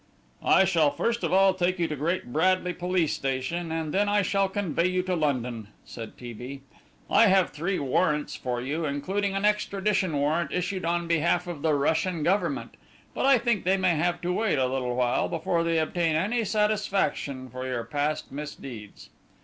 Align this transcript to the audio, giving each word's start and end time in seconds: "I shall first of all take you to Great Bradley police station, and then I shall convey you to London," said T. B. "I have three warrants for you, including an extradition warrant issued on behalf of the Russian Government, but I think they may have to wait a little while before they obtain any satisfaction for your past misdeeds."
"I 0.41 0.65
shall 0.65 0.89
first 0.89 1.23
of 1.23 1.31
all 1.31 1.53
take 1.53 1.77
you 1.77 1.87
to 1.87 1.95
Great 1.95 2.33
Bradley 2.33 2.73
police 2.73 3.13
station, 3.13 3.71
and 3.71 3.93
then 3.93 4.09
I 4.09 4.23
shall 4.23 4.49
convey 4.49 4.87
you 4.87 5.03
to 5.03 5.15
London," 5.15 5.67
said 5.85 6.17
T. 6.17 6.33
B. 6.33 6.61
"I 7.07 7.27
have 7.27 7.51
three 7.51 7.77
warrants 7.77 8.35
for 8.35 8.59
you, 8.59 8.83
including 8.83 9.35
an 9.35 9.45
extradition 9.45 10.17
warrant 10.17 10.51
issued 10.51 10.85
on 10.85 11.07
behalf 11.07 11.45
of 11.45 11.61
the 11.61 11.75
Russian 11.75 12.23
Government, 12.23 12.77
but 13.13 13.27
I 13.27 13.37
think 13.37 13.63
they 13.63 13.77
may 13.77 13.95
have 13.95 14.21
to 14.21 14.33
wait 14.33 14.57
a 14.57 14.65
little 14.65 14.95
while 14.95 15.29
before 15.29 15.63
they 15.63 15.77
obtain 15.77 16.15
any 16.15 16.45
satisfaction 16.45 17.47
for 17.47 17.67
your 17.67 17.83
past 17.83 18.31
misdeeds." 18.31 19.11